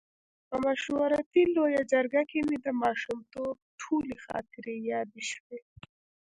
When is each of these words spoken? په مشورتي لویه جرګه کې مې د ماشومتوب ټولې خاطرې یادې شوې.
په 0.47 0.55
مشورتي 0.65 1.43
لویه 1.55 1.81
جرګه 1.91 2.21
کې 2.29 2.39
مې 2.47 2.57
د 2.65 2.67
ماشومتوب 2.81 3.55
ټولې 3.81 4.15
خاطرې 4.25 4.75
یادې 4.91 5.23
شوې. 5.31 5.59